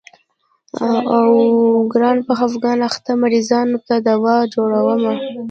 اوو 1.15 1.39
ګرانه 1.91 2.23
په 2.27 2.33
خفګان 2.39 2.79
اخته 2.89 3.11
مريضانو 3.21 3.77
ته 3.87 3.95
دوا 4.07 4.37
جوړومه. 4.53 5.13